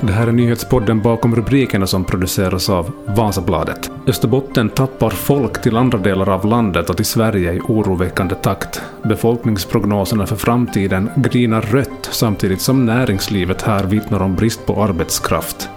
[0.00, 3.90] Det här är nyhetspodden bakom rubrikerna som produceras av Vasabladet.
[4.06, 8.82] Österbotten tappar folk till andra delar av landet och till Sverige i oroväckande takt.
[9.02, 15.68] Befolkningsprognoserna för framtiden grinar rött samtidigt som näringslivet här vittnar om brist på arbetskraft.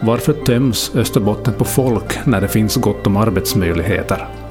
[0.00, 4.43] Varför töms Österbotten på folk när det finns gott om arbetsmöjligheter?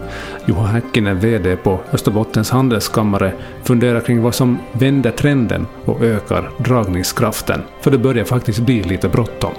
[0.45, 7.61] Juha Häkkinen, VD på Österbottens handelskammare, funderar kring vad som vänder trenden och ökar dragningskraften.
[7.81, 9.51] För det börjar faktiskt bli lite bråttom.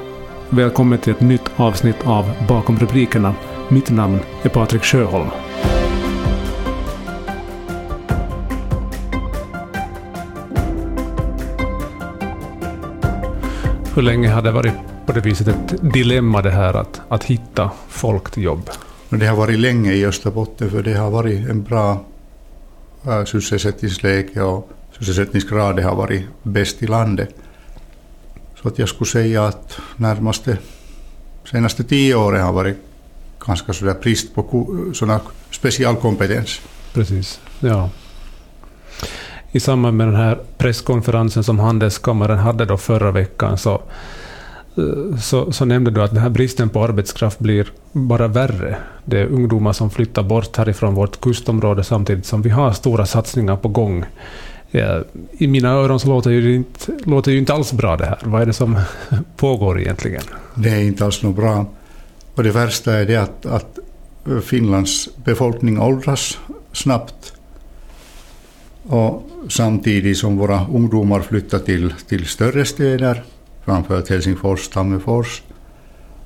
[0.51, 3.35] Välkommen till ett nytt avsnitt av Bakom rubrikerna.
[3.69, 5.29] Mitt namn är Patrik Sjöholm.
[13.95, 14.75] Hur länge har det varit
[15.07, 18.71] på det viset ett dilemma det här att, att hitta folk till jobb?
[19.09, 22.05] Det har varit länge i Österbotten för det har varit en bra
[23.07, 27.35] äh, sysselsättningsläge och sysselsättningsgraden har varit bäst i landet.
[28.63, 30.59] Så att jag skulle säga att närmaste
[31.45, 32.77] senaste tio åren har varit
[33.47, 36.61] ganska sådär brist på sådana specialkompetens.
[36.93, 37.91] Precis, ja.
[39.53, 43.83] I samband med den här presskonferensen som Handelskammaren hade då förra veckan så
[44.77, 48.77] Eh, så, så nämnde du att den här bristen på arbetskraft blir bara värre.
[49.05, 53.57] Det är ungdomar som flyttar bort härifrån vårt kustområde samtidigt som vi har stora satsningar
[53.57, 54.05] på gång.
[54.71, 54.99] Eh,
[55.33, 58.19] I mina öron så låter det inte, låter ju inte alls bra det här.
[58.25, 58.81] Vad är det som
[59.37, 60.23] pågår egentligen?
[60.55, 61.67] Det är inte alls något bra.
[62.35, 63.79] Och det värsta är det att, att
[64.45, 66.39] Finlands befolkning åldras
[66.73, 67.33] snabbt.
[68.83, 73.23] Och samtidigt som våra ungdomar flyttar till, till större städer
[73.65, 75.43] framförallt Helsingfors, Tammerfors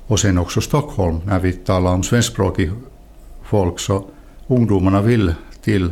[0.07, 1.21] och sen också Stockholm.
[1.25, 2.71] När vi talar om svenskspråkig
[3.43, 4.05] folk så
[4.47, 5.91] ungdomarna vill till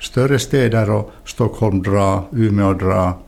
[0.00, 3.18] större städer och Stockholm dra, Umeå dra.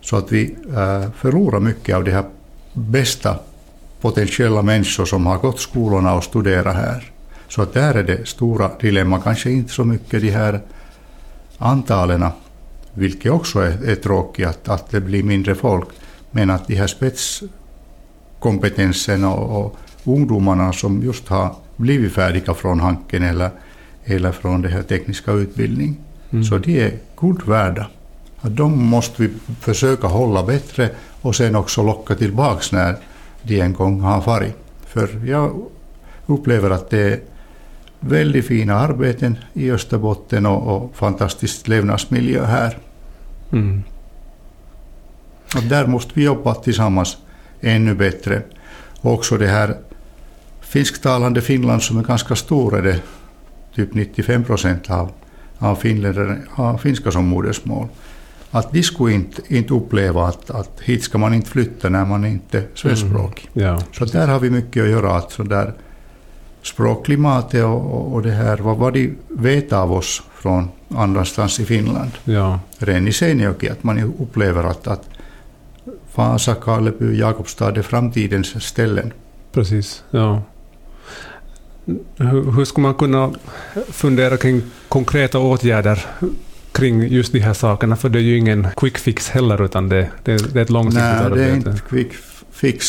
[0.00, 2.24] Så att vi äh, förlorar mycket av de här
[2.72, 3.38] bästa
[4.00, 7.12] potentiella människor som har gått skolorna och studerat här.
[7.48, 10.60] Så att där är det stora dilemma, kanske inte så mycket de här
[11.58, 12.26] antalen,
[12.94, 15.88] vilket också är, är tråkigt att, att det blir mindre folk.
[16.38, 23.22] Men att de här spetskompetensen och, och ungdomarna som just har blivit färdiga från Hanken
[23.22, 23.50] eller,
[24.04, 25.96] eller från den här tekniska utbildningen,
[26.30, 26.44] mm.
[26.44, 27.86] så de är guld värda.
[28.40, 30.90] Att de måste vi försöka hålla bättre
[31.22, 32.96] och sen också locka tillbaks när
[33.42, 34.56] de en gång har farit.
[34.86, 35.62] För jag
[36.26, 37.20] upplever att det är
[38.00, 42.78] väldigt fina arbeten i Österbotten och, och fantastisk levnadsmiljö här.
[43.52, 43.82] Mm.
[45.56, 47.16] Och där måste vi jobba tillsammans
[47.60, 48.42] ännu bättre.
[49.00, 49.76] Också det här
[50.60, 53.00] finsktalande Finland som är ganska stor, är det
[53.74, 55.10] typ 95 procent av,
[55.58, 57.88] av finländare har finska som modersmål.
[58.50, 62.24] Att de skulle inte, inte uppleva att, att hit ska man inte flytta när man
[62.24, 63.50] inte är svenskspråkig.
[63.54, 63.82] Mm, ja.
[63.92, 65.16] Så där har vi mycket att göra.
[65.16, 65.74] Att så där
[66.62, 72.10] språkklimatet och, och det här, vad, vad de vet av oss från annanstans i Finland.
[72.24, 72.60] Ja.
[72.78, 75.04] Redan i Seinäjoki, att man upplever att, att
[76.18, 79.12] Vasa, Karleby, Jakobstad är framtidens ställen.
[79.52, 80.42] Precis, ja.
[82.16, 83.32] Hur, hur ska man kunna
[83.88, 86.06] fundera kring konkreta åtgärder
[86.72, 87.96] kring just de här sakerna?
[87.96, 91.02] För det är ju ingen quick fix heller, utan det, det, det är ett långsiktigt
[91.02, 91.40] Nej, arbete.
[91.40, 92.12] Nej, det är inte quick
[92.50, 92.86] fix.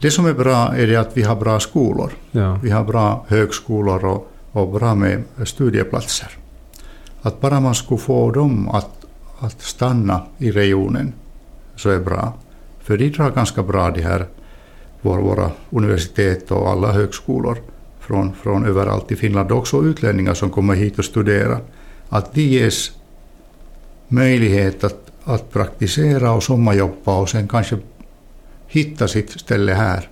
[0.00, 2.12] Det som är bra är det att vi har bra skolor.
[2.30, 2.58] Ja.
[2.62, 6.28] Vi har bra högskolor och, och bra med studieplatser.
[7.22, 8.90] Att bara man skulle få dem att,
[9.38, 11.12] att stanna i regionen
[11.78, 12.32] så är bra.
[12.80, 14.26] För de drar ganska bra de här
[15.02, 17.58] våra universitet och alla högskolor
[18.00, 21.60] från, från överallt i Finland, också utlänningar som kommer hit och studerar,
[22.08, 22.92] att de ges
[24.08, 27.78] möjlighet att, att praktisera och sommarjobba och sen kanske
[28.66, 30.08] hitta sitt ställe här.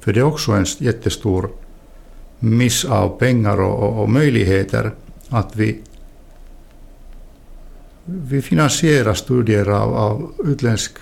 [0.00, 1.48] För det är också en jättestor
[2.38, 4.90] miss av pengar och, och, och möjligheter
[5.28, 5.80] att vi
[8.04, 10.92] vi finansierar studier av, av utländsk,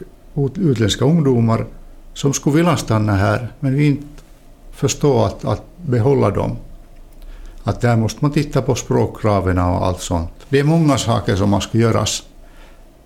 [0.57, 1.67] utländska ungdomar
[2.15, 4.07] som skulle vilja stanna här, men vi inte
[4.73, 6.57] förstår att, att behålla dem.
[7.65, 10.31] Att där måste man titta på språkkraven och allt sånt.
[10.49, 12.23] Det är många saker som måste göras.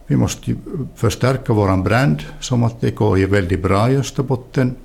[0.07, 0.55] Vi måste
[0.95, 4.77] förstärka vår brand, som att det går väldigt bra i Österbotten.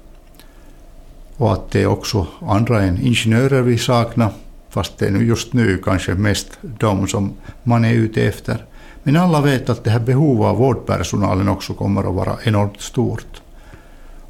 [1.37, 4.31] Och att det är också andra än ingenjörer vi saknar,
[4.69, 7.33] fast det är nu just nu kanske mest de som
[7.63, 8.65] man är ute efter.
[9.03, 13.41] Men alla vet att det här behovet av vårdpersonalen också kommer att vara enormt stort.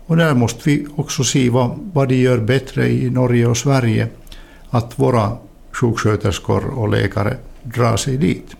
[0.05, 4.07] Och där måste vi också se vad, vad de gör bättre i Norge och Sverige.
[4.69, 5.37] Att våra
[5.71, 8.55] sjuksköterskor och läkare drar sig dit.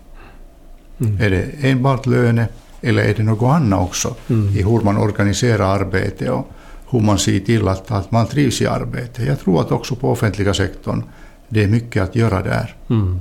[1.00, 1.20] Mm.
[1.20, 2.48] Är det enbart löne
[2.80, 4.56] Eller är det något annat också mm.
[4.56, 6.48] i hur man organiserar arbete och
[6.90, 9.24] hur man ser till att, att man trivs i arbete.
[9.24, 11.02] Jag tror att också på offentliga sektorn
[11.48, 12.74] det är mycket att göra där.
[12.90, 13.20] Mm.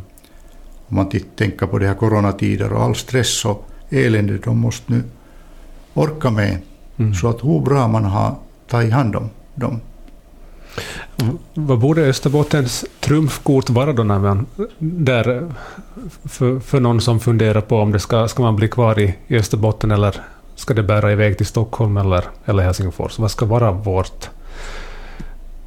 [0.91, 5.03] Om man tänker på det här coronatider och all stress och elände de måste nu
[5.93, 6.57] orka med.
[6.97, 7.13] Mm.
[7.13, 8.35] Så att hur bra man har
[8.67, 9.79] tagit hand om dem.
[11.53, 14.45] Vad borde Österbottens trumfkort vara då när man,
[14.79, 15.51] där,
[16.23, 19.91] för, för någon som funderar på om det ska, ska man bli kvar i, Österbotten
[19.91, 20.15] eller
[20.55, 23.19] ska det bära iväg till Stockholm eller, eller Helsingfors?
[23.19, 24.29] Vad ska vara vårt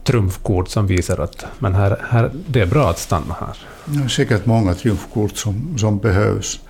[0.04, 3.56] trumfkort som visar att men här, här, det är bra att stanna här?
[3.84, 6.60] Det är säkert många trumfkort som, som behövs.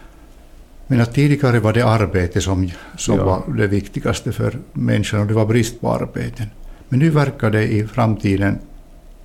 [0.86, 3.24] Men att tidigare var det arbete som, som ja.
[3.24, 6.46] var det viktigaste för människan och det var brist på arbeten.
[6.88, 8.58] Men nu verkar det i framtiden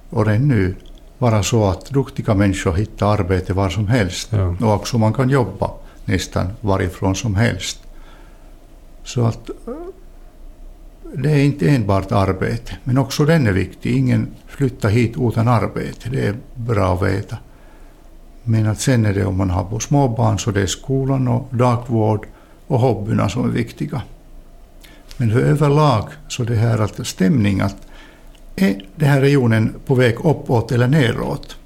[0.10, 0.76] och redan nu
[1.18, 4.30] vara så att duktiga människor hittar arbete var som helst.
[4.32, 4.56] Ja.
[4.62, 5.72] Och också man kan jobba
[6.06, 7.80] nästan varifrån som helst.
[9.04, 9.50] Så att
[11.14, 13.98] det är inte enbart arbete, men också den är viktig.
[13.98, 17.38] Ingen flyttar hit utan arbete, det är bra att veta.
[18.44, 22.28] Men att sen är det om man har småbarn så det är skolan och dagvård
[22.68, 24.02] och hobbyerna som är viktiga.
[25.18, 27.76] Men för överlag så det här att stämning att
[28.56, 31.58] är den här regionen på väg uppåt eller neråt?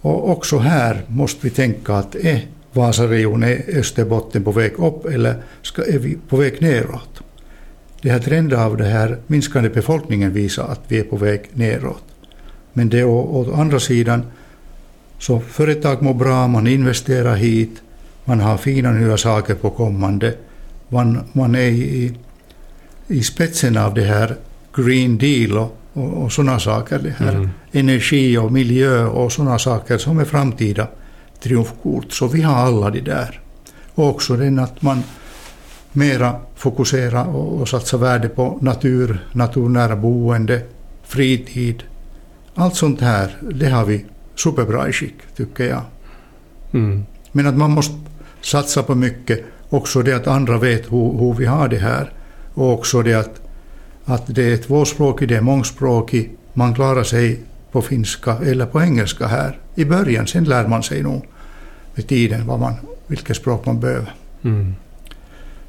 [0.00, 5.82] Och också här måste vi tänka att är Vasaregionen, Österbotten på väg upp eller ska,
[5.82, 7.21] är vi på väg neråt?
[8.02, 12.04] Det här trenden av den här minskande befolkningen visar att vi är på väg neråt.
[12.72, 14.22] Men det å, andra sidan
[15.18, 17.82] så företag mår bra, man investerar hit,
[18.24, 20.34] man har fina nya saker på kommande.
[20.88, 22.14] Man, man är i,
[23.06, 24.36] i spetsen av det här
[24.74, 26.98] Green Deal och, och, och sådana saker.
[26.98, 27.48] Det här mm.
[27.72, 30.88] Energi och miljö och sådana saker som är framtida
[31.42, 32.12] triumfkort.
[32.12, 33.40] Så vi har alla det där.
[33.94, 35.02] Och också den att man
[35.92, 40.62] mera fokuserar och, och satsar värde på natur, naturnära boende,
[41.02, 41.82] fritid.
[42.54, 44.04] Allt sånt här, det har vi
[44.34, 45.82] superbra i skick, tycker jag.
[46.72, 47.04] Mm.
[47.32, 47.94] Men att man måste
[48.40, 52.12] satsa på mycket, också det att andra vet hur, hur vi har det här.
[52.54, 53.40] Och också det att,
[54.04, 57.40] att det är tvåspråkigt, det är mångspråkigt, man klarar sig
[57.72, 60.26] på finska eller på engelska här i början.
[60.26, 61.26] Sen lär man sig nog
[61.94, 62.74] med tiden vad man,
[63.06, 64.14] vilket språk man behöver.
[64.42, 64.74] Mm.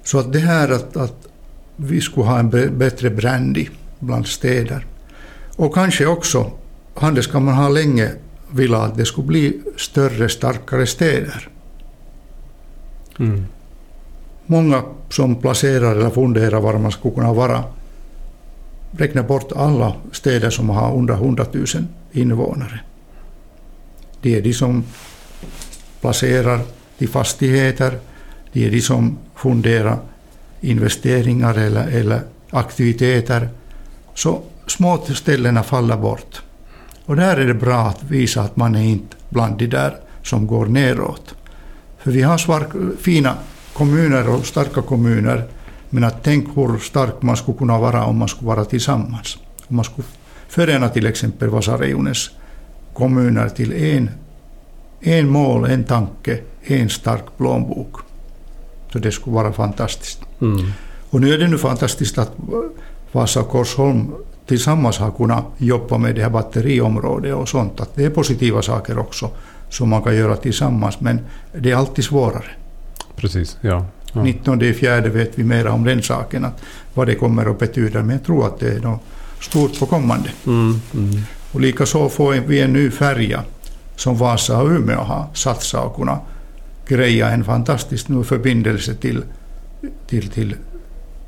[0.03, 1.27] Så att det här att, att
[1.75, 3.67] vi skulle ha en bättre brandy
[3.99, 4.85] bland städer.
[5.55, 6.51] Och kanske också,
[6.95, 8.11] Handelskammaren har länge
[8.51, 11.49] velat att det skulle bli större, starkare städer.
[13.19, 13.45] Mm.
[14.45, 17.63] Många som placerar eller funderar var man skulle kunna vara
[18.97, 21.65] räknar bort alla städer som har under 100 000
[22.11, 22.79] invånare.
[24.21, 24.83] Det är de som
[26.01, 26.59] placerar
[26.97, 27.99] i fastigheter,
[28.53, 29.97] det är de som funderar
[30.61, 33.49] investeringar eller, eller aktiviteter.
[34.15, 36.41] Så små ställena faller bort.
[37.05, 40.47] Och där är det bra att visa att man är inte bland de där som
[40.47, 41.35] går neråt.
[41.97, 42.67] För vi har svark,
[43.01, 43.35] fina
[43.73, 45.47] kommuner och starka kommuner,
[45.89, 49.37] men att tänk hur stark man skulle kunna vara om man skulle vara tillsammans.
[49.67, 50.07] Om man skulle
[50.47, 52.29] förena till exempel Vasaregionens
[52.93, 54.09] kommuner till en,
[55.01, 57.95] en mål, en tanke, en stark plånbok.
[58.93, 60.21] Så det skulle vara fantastiskt.
[60.41, 60.71] Mm.
[61.09, 62.31] Och nu är det nu fantastiskt att
[63.11, 64.11] Vasa och Korsholm
[64.47, 67.81] tillsammans har kunnat jobba med det här batteriområdet och sånt.
[67.81, 69.29] Att det är positiva saker också
[69.69, 71.19] som man kan göra tillsammans, men
[71.57, 72.51] det är alltid svårare.
[73.15, 73.85] Precis, ja.
[74.13, 74.23] ja.
[74.23, 76.61] 19 fjärde vet vi mer om den saken, att
[76.93, 79.01] vad det kommer att betyda, men jag tror att det är något
[79.39, 80.29] stort på kommande.
[80.45, 81.21] Mm, mm.
[81.51, 83.43] Och likaså får vi en ny färja
[83.95, 86.19] som Vasa och Umeå har satsat och kunnat
[86.87, 89.23] greja en fantastisk nu förbindelse till,
[90.07, 90.55] till, till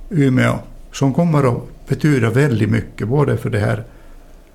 [0.10, 0.60] Umeå
[0.92, 3.84] som kommer att betyda väldigt mycket, både för det här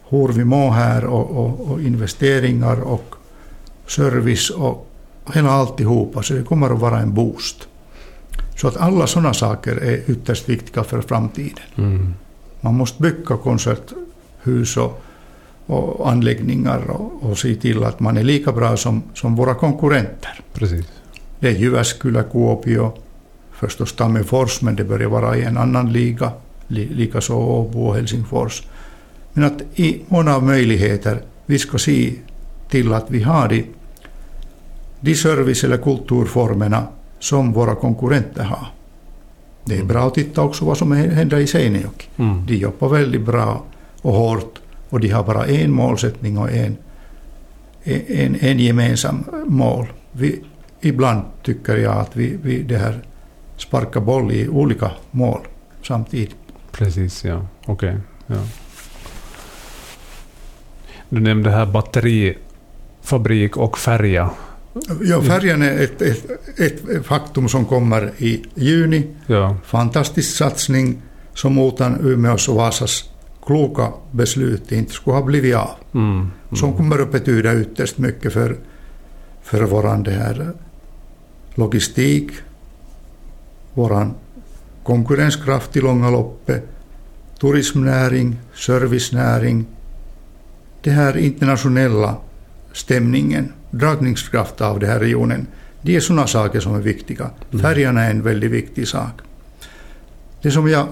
[0.08, 3.14] hur vi mår här och, och, och investeringar och
[3.86, 4.90] service och
[5.34, 7.68] hela alltihopa, så det kommer att vara en boost.
[8.56, 11.64] Så att alla sådana saker är ytterst viktiga för framtiden.
[11.76, 12.14] Mm.
[12.60, 15.02] Man måste bygga konserthus och,
[15.70, 20.40] och anläggningar och, och se till att man är lika bra som, som våra konkurrenter.
[20.52, 20.86] Precis.
[21.40, 22.92] Det är Jyväskylä, Kuopio,
[23.52, 26.32] förstås Tammerfors, men det börjar vara i en annan liga,
[26.68, 28.62] likaså Åbo och Helsingfors.
[29.32, 32.14] Men att i många av möjligheter vi ska se
[32.68, 33.64] till att vi har de,
[35.00, 36.86] de service eller kulturformerna
[37.18, 38.66] som våra konkurrenter har.
[39.64, 42.06] Det är bra att titta också vad som händer i Seinejoki.
[42.16, 42.46] Mm.
[42.46, 43.62] De jobbar väldigt bra
[44.02, 44.59] och hårt
[44.90, 46.76] och de har bara en målsättning och en,
[47.84, 49.86] en, en gemensam mål.
[50.12, 50.42] Vi,
[50.80, 53.00] ibland tycker jag att vi, vi det här
[53.56, 55.40] sparka boll i olika mål
[55.82, 56.36] samtidigt.
[56.72, 57.46] Precis, ja.
[57.66, 57.88] Okej.
[57.88, 58.00] Okay.
[58.26, 58.46] Ja.
[61.08, 64.30] Du nämnde här batterifabrik och färja.
[65.02, 66.30] Ja, färjan är ett, ett,
[66.60, 69.06] ett faktum som kommer i juni.
[69.26, 69.56] Ja.
[69.64, 71.02] Fantastisk satsning
[71.34, 73.10] som utan Umeås och Vasas
[73.50, 75.70] kloka beslut inte skulle ha blivit av.
[75.94, 76.30] Mm, mm.
[76.52, 78.56] Som kommer att betyda ytterst mycket för,
[79.42, 80.54] för vår
[81.54, 82.30] logistik,
[83.74, 84.10] vår
[84.82, 86.68] konkurrenskraft i långa loppet,
[87.40, 89.66] turismnäring, servicenäring,
[90.82, 92.16] den här internationella
[92.72, 95.46] stämningen, dragningskraft av den här regionen,
[95.82, 97.30] det är sådana saker som är viktiga.
[97.50, 97.62] Mm.
[97.62, 99.20] Färjan är en väldigt viktig sak.
[100.42, 100.86] Det som jag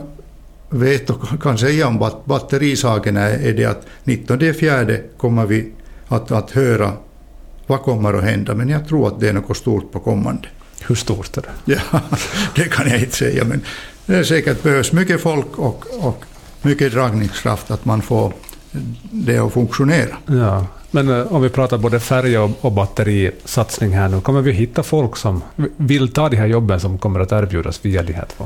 [0.71, 5.73] vet och kan säga om batterisaken är, det att 19 fjärde kommer vi
[6.09, 6.93] att, att höra
[7.67, 10.49] vad kommer att hända, men jag tror att det är något stort på kommande.
[10.81, 11.81] Hur stort är det?
[11.93, 12.01] Ja,
[12.55, 13.61] det kan jag inte säga, men
[14.07, 16.25] det är säkert behövs mycket folk och, och
[16.63, 18.33] mycket dragningskraft att man får
[19.11, 20.17] det att funktionera.
[20.27, 24.53] Ja, men eh, om vi pratar både färg och, och batterisatsning här nu, kommer vi
[24.53, 25.43] hitta folk som
[25.77, 28.45] vill ta de här jobben som kommer att erbjudas via de här två?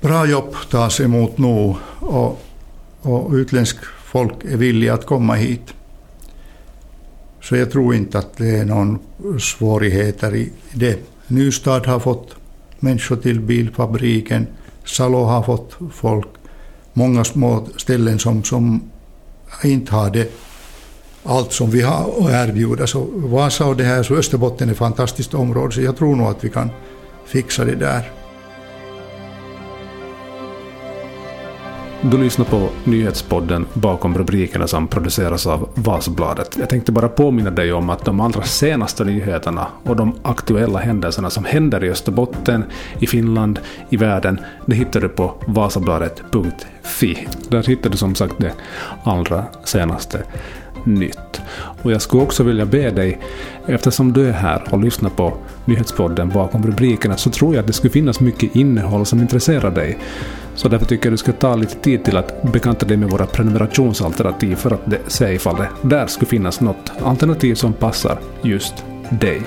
[0.00, 2.40] Bra jobb tas emot nu och,
[3.02, 5.74] och utländsk folk är villiga att komma hit.
[7.42, 8.98] Så jag tror inte att det är någon
[9.40, 10.98] svårigheter i det.
[11.26, 12.34] Nystad har fått
[12.78, 14.46] människor till bilfabriken,
[14.84, 16.28] Salo har fått folk,
[16.92, 18.82] många små ställen som, som
[19.64, 20.32] inte har det
[21.24, 22.86] allt som vi har att erbjuda.
[22.86, 26.26] Så Vasa och det här, så Österbotten är ett fantastiskt område, så jag tror nog
[26.26, 26.70] att vi kan
[27.26, 28.17] fixa det där.
[32.02, 36.56] Du lyssnar på nyhetspodden bakom rubrikerna som produceras av Vasabladet.
[36.58, 41.30] Jag tänkte bara påminna dig om att de allra senaste nyheterna och de aktuella händelserna
[41.30, 42.64] som händer i Österbotten,
[42.98, 47.28] i Finland, i världen, det hittar du på vasabladet.fi.
[47.48, 48.52] Där hittar du som sagt det
[49.04, 50.22] allra senaste
[50.94, 51.40] nytt.
[51.82, 53.18] Och jag skulle också vilja be dig,
[53.66, 57.72] eftersom du är här och lyssnar på nyhetspodden bakom rubrikerna, så tror jag att det
[57.72, 59.98] skulle finnas mycket innehåll som intresserar dig.
[60.54, 63.10] Så därför tycker jag att du ska ta lite tid till att bekanta dig med
[63.10, 68.74] våra prenumerationsalternativ för att se ifall det där skulle finnas något alternativ som passar just
[69.10, 69.42] dig.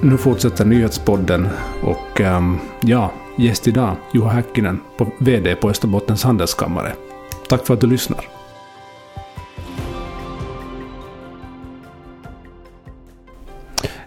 [0.00, 1.48] Nu fortsätter nyhetspodden
[1.82, 6.92] och um, ja, gäst idag Juha Häkkinen, på VD på Österbottens handelskammare.
[7.48, 8.41] Tack för att du lyssnar.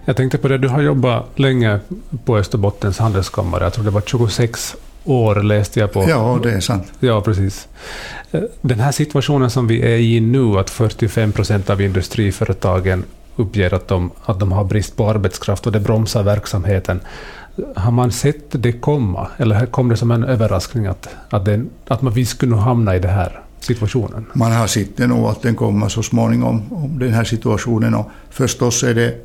[0.06, 1.80] Jag tänkte på det, du har jobbat länge
[2.26, 3.64] på Österbottens handelskammare.
[3.64, 6.06] Jag tror det var 26 år läste jag på.
[6.10, 6.94] Ja, det är sant.
[7.00, 7.68] Ja, precis.
[8.62, 13.04] Den här situationen som vi är i nu, att 45 procent av industriföretagen
[13.36, 17.00] uppger att de, att de har brist på arbetskraft och det bromsar verksamheten.
[17.76, 22.02] Har man sett det komma, eller kom det som en överraskning att, att, det, att
[22.02, 24.26] man, vi skulle hamna i den här situationen?
[24.34, 27.96] Man har sett det nog att den kommer så småningom, om den här situationen.
[27.96, 29.16] Och förstås är det,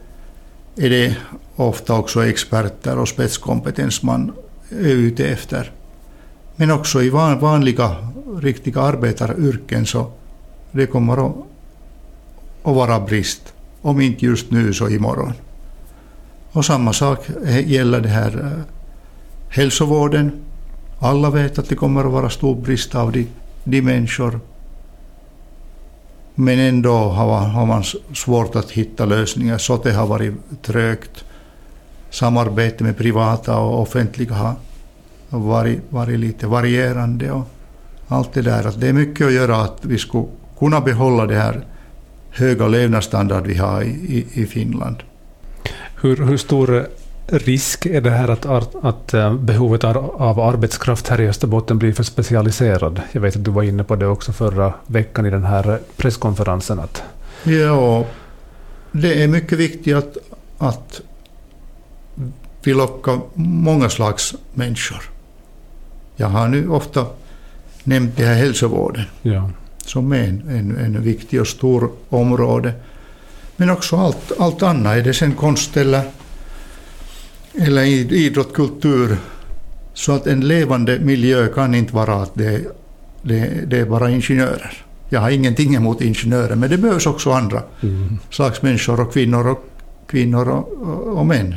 [0.77, 1.17] är det
[1.57, 4.33] ofta också experter och spetskompetens man
[4.71, 5.73] är ute efter.
[6.57, 7.97] Men också i vanliga,
[8.41, 10.13] riktiga arbetaryrken så
[10.73, 11.35] det kommer att,
[12.63, 13.55] vara brist.
[13.83, 15.33] Om inte just nu så imorgon.
[16.53, 17.31] Och samma sak
[17.65, 18.75] gäller det här eh,
[19.49, 20.33] hälsovården.
[20.99, 23.27] Alla vet att det kommer att vara stor brist av de,
[23.65, 24.41] de människor.
[26.41, 29.59] Men ändå har, man svårt att hitta lösningar.
[29.59, 31.25] så det har varit trögt
[32.11, 34.57] samarbete med privata och offentliga har
[35.31, 37.47] varit, varit lite varierande och
[38.09, 38.67] allt det där.
[38.67, 40.27] Att det är mycket att göra att vi skulle
[40.59, 41.67] kunna behålla det här
[42.31, 44.97] höga levnadsstandard vi har i, i, Finland.
[46.03, 46.87] Hur, hur stor
[47.31, 52.03] risk är det här att, att eh, behovet av arbetskraft här i Österbotten blir för
[52.03, 53.01] specialiserad?
[53.13, 56.81] Jag vet att du var inne på det också förra veckan i den här presskonferensen.
[56.81, 57.03] Att...
[57.45, 58.05] Ja,
[58.93, 60.17] det är mycket viktigt att,
[60.59, 61.01] att
[62.63, 65.03] vi lockar många slags människor.
[66.17, 67.07] Jag har nu ofta
[67.85, 69.51] nämnt det här hälsovården ja.
[69.87, 72.73] som är en, en, en viktig och stor område.
[73.57, 76.03] Men också allt, allt annat, är det sen konst eller,
[77.55, 79.17] eller idrott, kultur.
[79.95, 82.61] Så att en levande miljö kan inte vara att det,
[83.23, 84.85] det, det är bara ingenjörer.
[85.09, 88.19] Jag har ingenting emot ingenjörer, men det behövs också andra mm.
[88.31, 89.65] slags människor och kvinnor och,
[90.07, 91.55] kvinnor och, och, och män.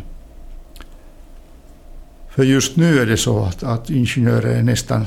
[2.29, 5.05] För just nu är det så att, att ingenjörer är nästan,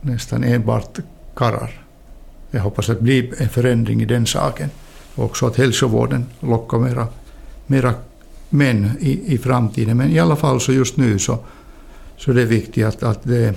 [0.00, 0.98] nästan enbart
[1.34, 1.84] karlar.
[2.50, 4.70] Jag hoppas att det blir en förändring i den saken.
[5.14, 7.06] Också att hälsovården lockar mera,
[7.66, 7.94] mera
[8.54, 9.96] män i, i framtiden.
[9.96, 11.38] Men i alla fall så just nu så,
[12.16, 13.54] så det är viktigt att, att det,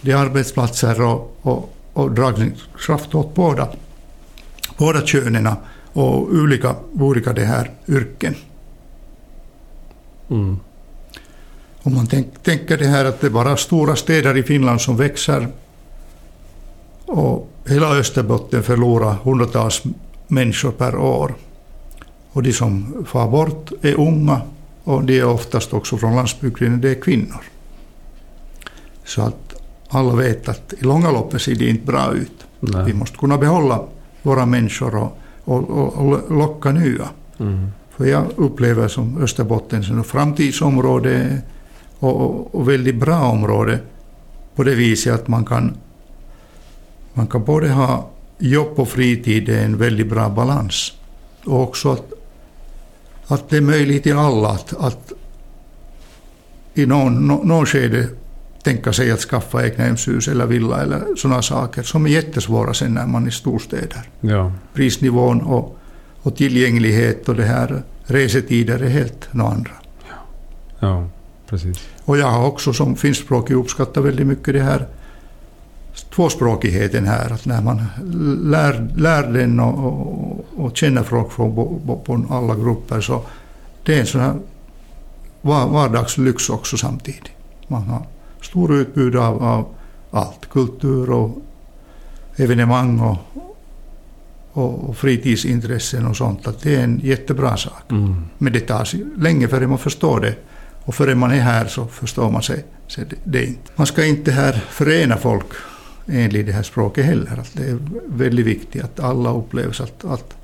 [0.00, 3.68] det är arbetsplatser och, och, och dragningskraft åt båda,
[4.78, 5.48] båda könen
[5.92, 8.34] och olika, olika det här yrken.
[10.30, 10.56] Mm.
[11.82, 14.96] Om man tänk, tänker det här att det är bara stora städer i Finland som
[14.96, 15.48] växer
[17.06, 19.82] och hela Österbotten förlorar hundratals
[20.28, 21.34] människor per år.
[22.32, 24.40] Och de som far bort är unga
[24.84, 27.40] och de är oftast också från landsbygden, det är kvinnor.
[29.04, 29.54] Så att
[29.88, 32.46] alla vet att i långa loppet ser det inte bra ut.
[32.60, 32.84] Nej.
[32.84, 33.84] Vi måste kunna behålla
[34.22, 37.08] våra människor och, och, och, och locka nya.
[37.38, 37.70] Mm.
[37.96, 41.42] För jag upplever som Österbotten som ett framtidsområde
[41.98, 43.78] och, och, och väldigt bra område
[44.54, 45.76] på det viset att man kan,
[47.14, 50.92] man kan både ha jobb och fritid, det är en väldigt bra balans.
[51.44, 52.12] Och också att,
[53.26, 55.12] att det är möjligt till alla att, att
[56.74, 58.08] i någon, någon skede
[58.62, 63.06] tänka sig att skaffa egnahemshus eller villa eller sådana saker som är jättesvåra sen när
[63.06, 64.02] man är i storstäder.
[64.20, 64.52] Ja.
[64.74, 65.78] Prisnivån och,
[66.22, 69.72] och tillgänglighet och det här resetider är helt något andra.
[70.08, 70.16] Ja.
[70.80, 71.08] ja,
[71.46, 71.88] precis.
[72.04, 74.86] Och jag har också som finskspråkig uppskattat väldigt mycket det här
[76.10, 77.82] tvåspråkigheten här, att när man
[78.50, 81.54] lär, lär den och, och, och känner folk från
[82.04, 83.22] på alla grupper så
[83.84, 84.34] det är en sån här
[85.42, 87.30] vardagslyx också samtidigt.
[87.68, 88.06] Man har
[88.40, 89.66] stor utbud av, av
[90.10, 91.42] allt, kultur och
[92.36, 93.16] evenemang och,
[94.52, 96.46] och, och fritidsintressen och sånt.
[96.46, 97.90] Att det är en jättebra sak.
[97.90, 98.24] Mm.
[98.38, 98.88] Men det tar
[99.20, 100.34] länge före man förstår det.
[100.84, 103.72] Och före man är här så förstår man sig, sig det inte.
[103.76, 105.46] Man ska inte här förena folk
[106.06, 107.40] enligt det här språket heller.
[107.40, 110.36] Att det är väldigt viktigt att alla upplever att, att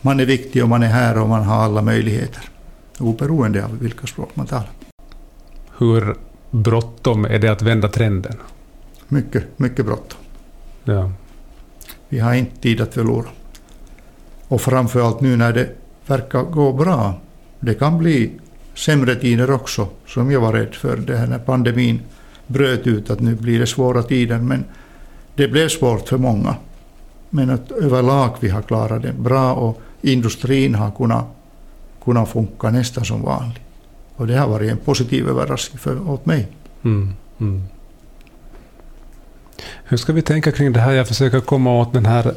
[0.00, 2.48] man är viktig och man är här och man har alla möjligheter.
[2.98, 4.70] Oberoende av vilka språk man talar.
[5.78, 6.16] Hur
[6.50, 8.36] bråttom är det att vända trenden?
[9.08, 10.18] Mycket, mycket bråttom.
[10.84, 11.12] Ja.
[12.08, 13.28] Vi har inte tid att förlora.
[14.48, 15.68] Och framförallt nu när det
[16.06, 17.20] verkar gå bra.
[17.60, 18.30] Det kan bli
[18.74, 22.00] sämre tider också, som jag var rädd för det här när pandemin
[22.46, 24.38] bröt ut att nu blir det svåra tider.
[24.38, 24.64] Men
[25.34, 26.56] det blev svårt för många.
[27.30, 31.24] Men att överlag vi har klarat det bra och industrin har kunnat,
[32.04, 33.60] kunnat funka nästan som vanligt.
[34.16, 36.48] Och det har varit en positiv överraskning för, åt mig.
[36.82, 37.62] Mm, mm.
[39.84, 40.92] Hur ska vi tänka kring det här?
[40.92, 42.34] Jag försöker komma åt den här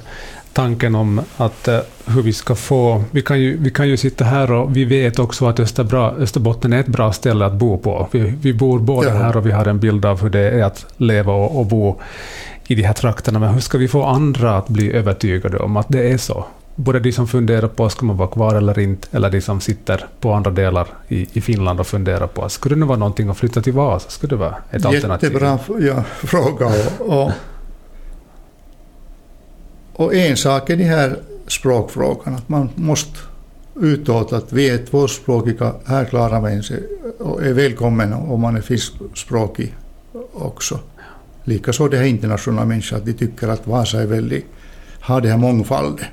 [0.56, 3.04] tanken om att uh, hur vi ska få...
[3.12, 6.74] Vi kan, ju, vi kan ju sitta här och vi vet också att Österbra, Österbotten
[6.74, 8.08] är ett bra ställe att bo på.
[8.12, 9.15] Vi, vi bor båda ja.
[9.15, 12.00] här och vi har en bild av hur det är att leva och, och bo
[12.68, 13.39] i de här trakterna.
[13.39, 16.46] Men hur ska vi få andra att bli övertygade om att det är så?
[16.76, 20.06] både de som funderar på ska man vara kvar eller inte, eller de som sitter
[20.20, 23.62] på andra delar i, i Finland och funderar på skulle det vara någonting att flytta
[23.62, 24.10] till Vasa?
[24.10, 25.34] Skulle det vara ett alternativ?
[25.34, 26.65] Jättebra ja, fråga.
[27.00, 27.32] Och, och,
[29.95, 33.19] och, en sak är de här språkfrågan, att man måste
[33.81, 36.84] utåt att vi är tvåspråkiga, här klarar man sig
[37.19, 39.75] och är välkommen om man är finskspråkig
[40.34, 40.79] också.
[41.43, 44.45] Likaså det här internationella människor, att de tycker att Vasa är väldigt,
[44.99, 46.05] har det här mångfalden.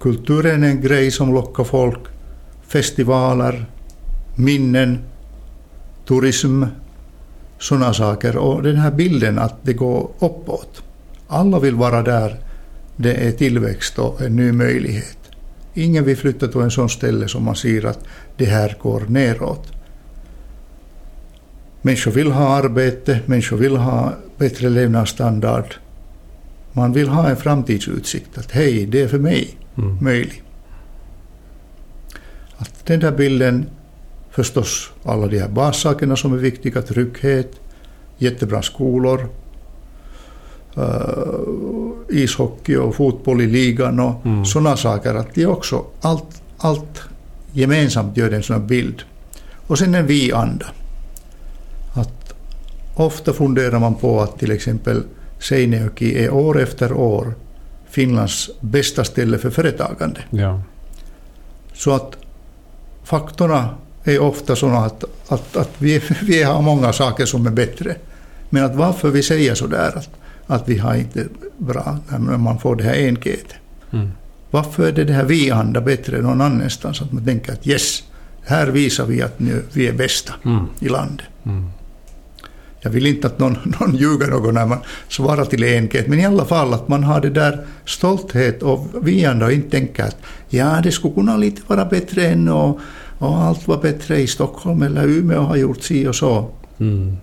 [0.00, 2.00] Kulturen är en grej som lockar folk.
[2.66, 3.66] Festivaler,
[4.34, 4.98] minnen,
[6.08, 6.62] turism,
[7.58, 8.36] sådana saker.
[8.36, 10.82] Och den här bilden att det går uppåt.
[11.28, 12.36] Alla vill vara där
[13.00, 15.18] det är tillväxt och en ny möjlighet.
[15.74, 18.04] Ingen vill flytta till en sån ställe som man ser att
[18.36, 19.72] det här går neråt.
[21.82, 25.74] Människor vill ha arbete, människor vill ha bättre levnadsstandard.
[26.72, 29.98] Man vill ha en framtidsutsikt, att hej, det är för mig mm.
[30.00, 30.42] möjlig.
[32.56, 33.70] Att den där bilden,
[34.30, 37.60] förstås alla de här bassakerna som är viktiga, trygghet,
[38.18, 39.28] jättebra skolor,
[40.76, 40.84] uh,
[42.08, 44.44] ishockey och fotboll i ligan och mm.
[44.44, 47.00] sådana saker, att det också allt, allt
[47.52, 49.02] gemensamt gör en sån bild.
[49.66, 50.66] Och sen en vi-anda.
[51.94, 52.34] Att
[52.94, 55.02] ofta funderar man på att till exempel
[55.38, 57.34] Seinäjoki är år efter år
[57.90, 60.20] Finlands bästa ställe för företagande.
[60.30, 60.62] Ja.
[61.74, 62.16] Så att
[63.04, 63.68] faktorna
[64.04, 67.96] är ofta sådana att, att, att vi, vi har många saker som är bättre.
[68.50, 70.10] Men att varför vi säger sådär att,
[70.48, 71.26] att vi har inte
[71.58, 73.54] bra när man får det här enketet.
[73.92, 74.10] Mm.
[74.50, 77.02] Varför är det det här vi-anda bättre än någon annanstans?
[77.02, 78.02] Att man tänker att yes,
[78.44, 80.66] här visar vi att nu, vi är bästa mm.
[80.80, 81.26] i landet.
[81.44, 81.70] Mm.
[82.80, 86.26] Jag vill inte att någon, någon ljuger någon när man svarar till enkät, men i
[86.26, 90.16] alla fall att man har det där stolthet och viande och inte tänker att
[90.48, 92.80] ja, det skulle kunna lite vara bättre än och,
[93.18, 96.50] och allt var bättre i Stockholm eller Umeå har gjort si och så.
[96.78, 97.16] Mm.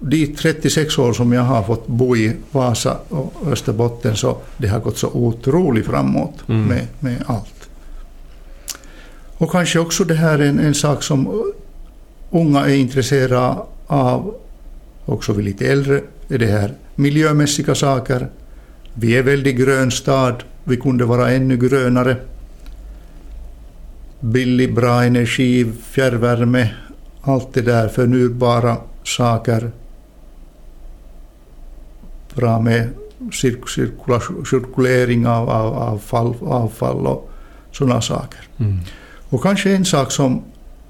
[0.00, 4.80] De 36 år som jag har fått bo i Vasa och Österbotten så det har
[4.80, 6.66] gått så otroligt framåt Mm.
[6.66, 7.68] med, med allt.
[9.38, 11.52] Och kanske också det här är en, en sak som
[12.30, 13.56] unga är intresserade
[13.86, 14.34] av,
[15.04, 18.28] också vi lite äldre, är det här miljömässiga saker.
[18.94, 22.16] Vi är väldigt grön stad, vi kunde vara ännu grönare.
[24.20, 26.74] Billig, bra energi, fjärrvärme,
[27.22, 29.70] allt det där förnybara saker.
[32.38, 32.88] Bra med
[34.44, 37.30] cirkulering av, av, avfall, avfall och
[37.72, 38.40] sådana saker.
[38.58, 38.78] Mm.
[39.28, 40.42] Och kanske en sak som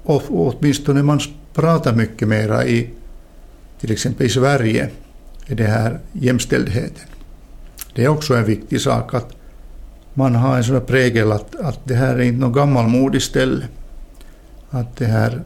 [0.03, 1.19] åtminstone man
[1.53, 2.89] pratar mycket mera i
[3.79, 4.89] till exempel i Sverige
[5.45, 7.07] är det här jämställdheten.
[7.95, 9.35] Det är också en viktig sak att
[10.13, 13.67] man har en sån prägel att, att det här är inte något gammalmodigt ställe.
[14.69, 15.43] Att det här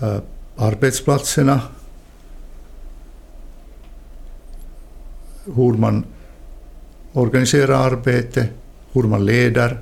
[0.00, 0.18] äh,
[0.56, 1.60] arbetsplatserna,
[5.54, 6.04] hur man
[7.12, 8.48] organiserar arbete,
[8.92, 9.78] hur man leder,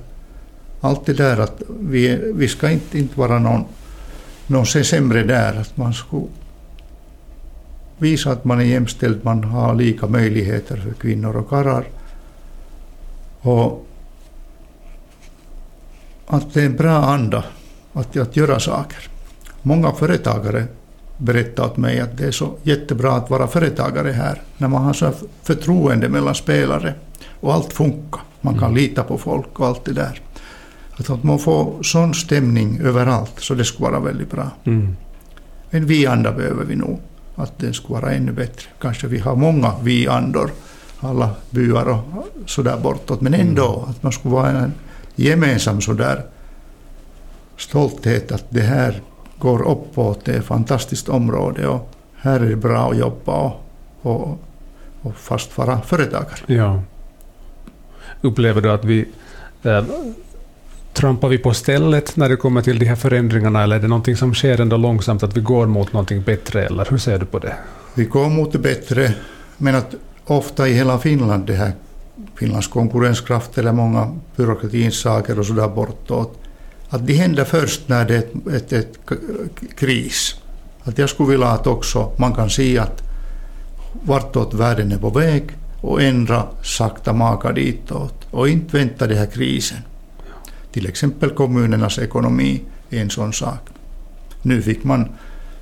[0.81, 3.65] allt det där att vi, vi ska inte, inte vara någon,
[4.47, 5.55] någon sämre där.
[5.61, 6.21] Att man ska
[7.97, 11.85] visa att man är jämställd, man har lika möjligheter för kvinnor och karlar.
[13.41, 13.87] Och
[16.27, 17.43] att det är en bra anda
[17.93, 19.09] att, att göra saker.
[19.61, 20.65] Många företagare
[21.17, 24.93] berättar åt mig att det är så jättebra att vara företagare här, när man har
[24.93, 26.93] så här förtroende mellan spelare
[27.39, 28.21] och allt funkar.
[28.41, 28.75] Man kan Mm.
[28.75, 30.21] lita på folk och allt det där.
[30.97, 34.51] Att, att man får sån stämning överallt, så det skulle vara väldigt bra.
[34.63, 34.95] Mm.
[35.69, 36.99] En vi-anda behöver vi nog,
[37.35, 38.67] att den skulle vara ännu bättre.
[38.81, 40.51] Kanske vi har många vi-andor,
[40.99, 44.73] alla byar och sådär bortåt, men ändå att man skulle vara en
[45.15, 46.25] gemensam sådär
[47.57, 49.01] stolthet att det här
[49.39, 53.61] går uppåt, det är ett fantastiskt område och här är det bra att jobba och,
[54.01, 54.39] och,
[55.01, 56.39] och fast vara företagare.
[56.45, 56.81] Ja.
[58.21, 59.05] Upplever du att vi
[59.63, 59.85] eh,
[60.93, 64.15] trampar vi på stället när det kommer till de här förändringarna eller är det någonting
[64.15, 67.39] som sker ändå långsamt att vi går mot någonting bättre eller hur ser du på
[67.39, 67.55] det?
[67.93, 69.13] Vi går mot det bättre,
[69.57, 69.95] men att
[70.25, 71.71] ofta i hela Finland, det här
[72.35, 76.39] Finlands konkurrenskraft eller många byråkratins saker och sådär bortåt,
[76.95, 80.35] att det händer först när det är ett, ett, ett kris.
[80.83, 83.01] Att jag skulle vilja att också man kan se att
[84.03, 85.43] vartåt världen är på väg
[85.81, 89.77] och ändra sakta maka ditåt och inte vänta den här krisen.
[90.71, 93.69] Till exempel kommunernas ekonomi är en sån sak.
[94.41, 95.09] Nu fick man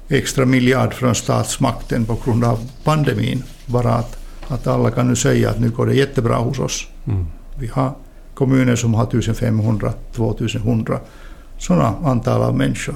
[0.09, 3.43] extra miljard från statsmakten på grund av pandemin.
[3.65, 4.17] Bara att,
[4.47, 6.87] att alla kan nu säga att nu går det jättebra hos oss.
[7.07, 7.25] Mm.
[7.59, 7.93] Vi har
[8.35, 10.99] kommuner som har 1500, 2100
[11.57, 12.95] sådana antal av människor.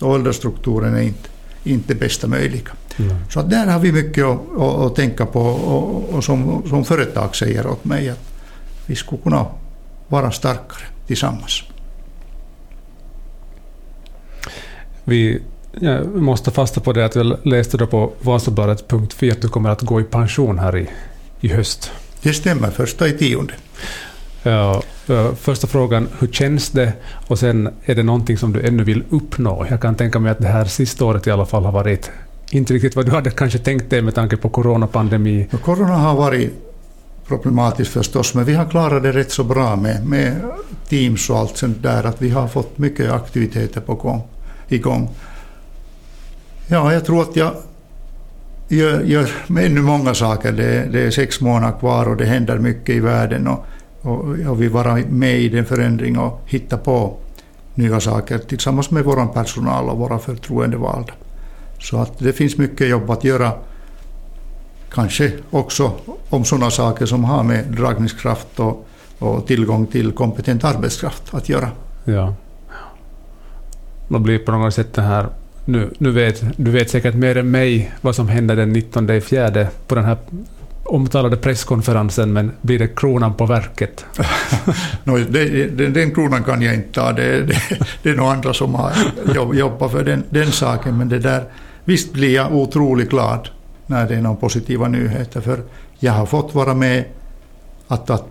[0.00, 1.28] Och åldersstrukturen är inte,
[1.64, 2.70] inte bästa möjliga.
[2.96, 3.16] Mm.
[3.30, 6.84] Så att där har vi mycket att, att, att tänka på och, och som, som
[6.84, 8.32] företag säger åt mig att
[8.86, 9.46] vi skulle kunna
[10.08, 11.62] vara starkare tillsammans.
[15.04, 15.42] Vi
[15.80, 19.82] ja, måste fasta på det att jag läste då på Vasabladet.fi att du kommer att
[19.82, 20.88] gå i pension här i,
[21.40, 21.90] i höst.
[22.22, 23.54] Det stämmer, första i tionde.
[24.42, 24.82] Ja,
[25.36, 26.92] första frågan, hur känns det?
[27.28, 29.66] Och sen, är det någonting som du ännu vill uppnå?
[29.70, 32.10] Jag kan tänka mig att det här sista året i alla fall har varit
[32.50, 35.48] inte riktigt vad du hade kanske tänkt dig med tanke på coronapandemi.
[35.62, 36.52] Corona har varit
[37.26, 40.34] problematiskt förstås, men vi har klarat det rätt så bra med, med
[40.88, 44.22] Teams och allt sånt där, att vi har fått mycket aktiviteter på gång,
[44.68, 45.10] igång.
[46.66, 47.54] Ja, jag tror att jag
[48.68, 50.52] gör, gör ännu många saker.
[50.52, 53.66] Det, det är sex månader kvar och det händer mycket i världen och,
[54.02, 57.16] och, jag vill vara med i den förändringen och hitta på
[57.74, 61.12] nya saker tillsammans med vår personal och våra förtroendevalda.
[61.78, 63.52] Så att det finns mycket jobb att göra
[64.90, 65.92] kanske också
[66.28, 68.86] om sådana saker som har med dragningskraft och,
[69.18, 71.70] och tillgång till kompetent arbetskraft att göra.
[72.04, 72.34] Ja.
[74.08, 75.26] Man blir på något sätt det här...
[75.64, 79.68] Nu, nu vet, du vet säkert mer än mig vad som hände den 19 fjärde
[79.86, 80.16] på den här
[80.84, 84.04] omtalade presskonferensen, men blir det kronan på verket?
[85.04, 87.62] No, det, det, den kronan kan jag inte ta, det, det,
[88.02, 88.92] det är nog andra som har
[89.34, 91.44] jobb- jobbat för den, den saken, men det där,
[91.84, 93.48] visst blir jag otroligt glad
[93.86, 95.62] när det är några positiva nyheter, för
[95.98, 97.04] jag har fått vara med
[97.88, 98.24] att, att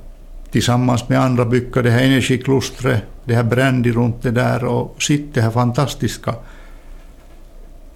[0.51, 5.33] tillsammans med andra bygga det här energiklustret, det här brandy runt det där och sitt
[5.33, 6.35] det här fantastiska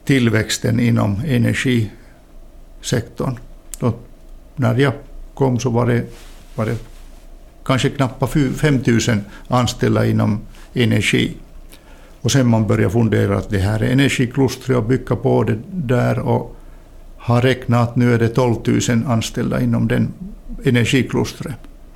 [0.05, 3.39] tillväxten inom energisektorn.
[3.79, 3.93] Då,
[4.55, 4.93] när jag
[5.33, 6.03] kom så var det,
[6.55, 6.77] var det
[7.65, 8.99] kanske knappt 5 000
[9.47, 10.39] anställda inom
[10.73, 11.37] energi.
[12.21, 16.19] Och sen man börjar fundera att det här är energiklustret och bygga på det där
[16.19, 16.55] och
[17.17, 18.55] har räknat att nu är det 12
[18.89, 20.13] 000 anställda inom den
[20.63, 21.55] energiklustret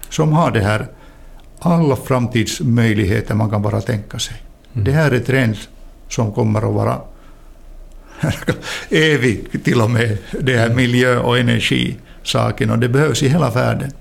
[0.10, 0.88] som har det här
[1.60, 4.36] alla framtidsmöjligheter man kan bara tänka sig.
[4.74, 4.86] Mm.
[4.86, 5.58] Det här är trend
[6.08, 7.02] som kommer att vara
[8.90, 11.40] evig till och med, det här miljö och
[12.30, 13.92] energisaken och det behövs i hela världen.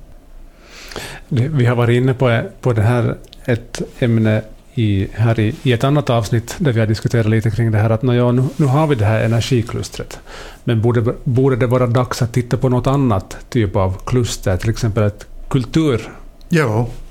[1.28, 4.42] Vi har varit inne på, på det här ett ämne
[4.74, 7.90] i, här i, i ett annat avsnitt där vi har diskuterat lite kring det här
[7.90, 10.18] att ja, nu, nu har vi det här energiklustret.
[10.64, 14.70] Men borde, borde det vara dags att titta på något annat typ av kluster, till
[14.70, 15.26] exempel ett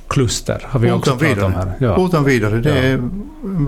[0.08, 1.74] kulturkluster har vi också pratat om här.
[1.80, 2.06] Ja.
[2.06, 2.76] Utan vidare, det ja.
[2.76, 2.94] är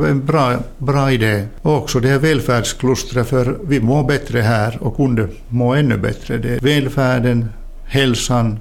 [0.09, 1.45] en bra, bra idé.
[1.61, 6.37] Och också det här välfärdsklustret, för vi mår bättre här och kunde må ännu bättre.
[6.37, 7.49] Det är välfärden,
[7.85, 8.59] hälsan,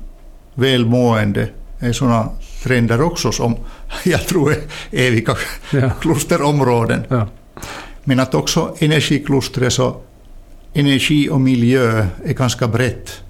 [0.54, 1.48] välmående
[1.80, 2.28] är sådana
[2.62, 3.56] trender också som
[4.04, 4.58] jag tror är
[4.90, 5.36] eviga
[5.72, 5.90] ja.
[6.00, 7.02] klusterområden.
[7.08, 7.26] Ja.
[8.04, 9.96] Men att också energiklustret, så
[10.74, 13.22] energi och miljö är ganska brett.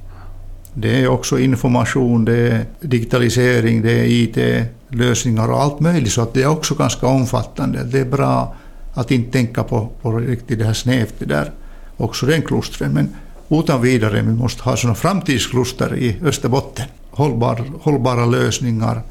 [0.75, 6.35] Det är också information, det är digitalisering, det är IT-lösningar och allt möjligt, så att
[6.35, 7.85] det är också ganska omfattande.
[7.85, 8.55] Det är bra
[8.95, 11.53] att inte tänka på, på riktigt det här snävt, det där,
[11.97, 12.93] också den klustren.
[12.93, 13.09] Men
[13.49, 16.87] utan vidare, vi måste ha sådana framtidskluster i Österbotten.
[17.11, 19.03] Hållbar, hållbara lösningar,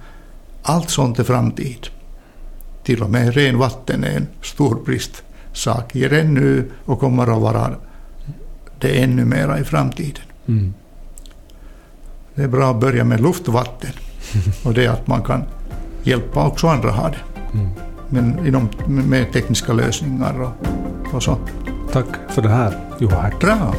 [0.61, 1.87] allt sånt är framtid.
[2.83, 7.75] Till och med ren vatten är en stor bristsak i nu och kommer att vara
[8.79, 10.23] det ännu mera i framtiden.
[10.47, 10.73] Mm.
[12.37, 13.89] Det är bra att börja med luft och vatten.
[14.63, 15.43] Och det är att man kan
[16.03, 17.17] hjälpa också andra att ha det.
[17.53, 17.69] Mm.
[18.09, 21.37] Men inom, med tekniska lösningar och, och så.
[21.91, 23.73] Tack för det här, Juha Bra.